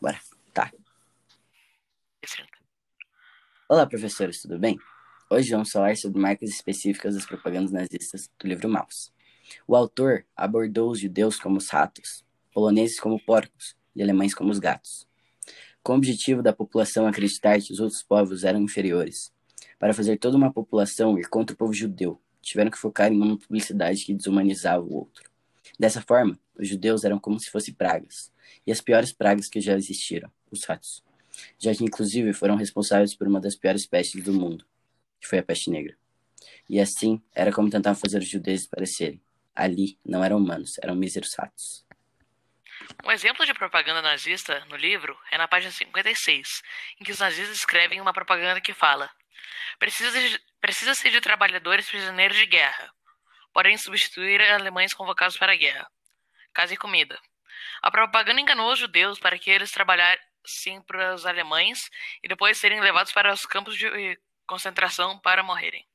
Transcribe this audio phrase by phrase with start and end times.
[0.00, 0.18] Bora.
[0.54, 0.72] Tá.
[3.68, 4.78] Olá, professores, tudo bem?
[5.30, 9.12] Hoje vamos falar sobre marcas específicas das propagandas nazistas do livro Maus.
[9.68, 12.24] O autor abordou os judeus como os ratos,
[12.54, 15.06] poloneses como porcos e alemães como os gatos.
[15.82, 19.30] Com o objetivo da população acreditar que os outros povos eram inferiores,
[19.78, 23.38] para fazer toda uma população ir contra o povo judeu, tiveram que focar em uma
[23.38, 25.29] publicidade que desumanizava o outro.
[25.80, 28.30] Dessa forma, os judeus eram como se fossem pragas,
[28.66, 31.02] e as piores pragas que já existiram, os ratos,
[31.58, 34.66] já que inclusive foram responsáveis por uma das piores pestes do mundo,
[35.18, 35.96] que foi a peste negra.
[36.68, 39.22] E assim, era como tentavam fazer os judeus parecerem.
[39.54, 41.86] Ali não eram humanos, eram míseros ratos.
[43.02, 46.60] Um exemplo de propaganda nazista no livro é na página 56,
[47.00, 49.10] em que os nazistas escrevem uma propaganda que fala:
[49.78, 52.92] Precisa-se de, precisa de trabalhadores prisioneiros de guerra,
[53.52, 55.90] porém substituir alemães convocados para a guerra.
[56.52, 57.18] Casa e comida.
[57.82, 61.90] A propaganda enganou os judeus para que eles trabalhassem para os alemães
[62.22, 65.86] e depois serem levados para os campos de concentração para morrerem.